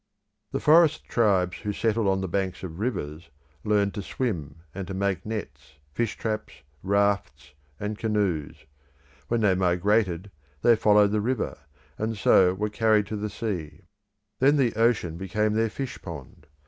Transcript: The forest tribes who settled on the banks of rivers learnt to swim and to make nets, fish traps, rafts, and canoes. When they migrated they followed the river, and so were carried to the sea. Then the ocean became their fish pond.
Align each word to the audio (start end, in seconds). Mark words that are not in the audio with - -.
The 0.51 0.59
forest 0.59 1.05
tribes 1.05 1.57
who 1.59 1.71
settled 1.71 2.07
on 2.07 2.21
the 2.21 2.27
banks 2.27 2.63
of 2.63 2.79
rivers 2.79 3.29
learnt 3.63 3.93
to 3.93 4.01
swim 4.01 4.63
and 4.73 4.87
to 4.87 4.95
make 4.95 5.27
nets, 5.27 5.75
fish 5.93 6.17
traps, 6.17 6.63
rafts, 6.81 7.53
and 7.79 7.99
canoes. 7.99 8.65
When 9.27 9.41
they 9.41 9.53
migrated 9.53 10.31
they 10.63 10.75
followed 10.75 11.11
the 11.11 11.21
river, 11.21 11.55
and 11.99 12.17
so 12.17 12.55
were 12.55 12.69
carried 12.71 13.05
to 13.09 13.15
the 13.15 13.29
sea. 13.29 13.81
Then 14.39 14.57
the 14.57 14.73
ocean 14.75 15.17
became 15.17 15.53
their 15.53 15.69
fish 15.69 16.01
pond. 16.01 16.47